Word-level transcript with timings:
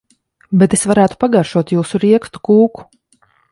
Bet 0.63 0.73
es 0.77 0.85
varētu 0.91 1.19
pagaršotjūsu 1.25 2.03
riekstu 2.07 2.43
kūku. 2.51 2.89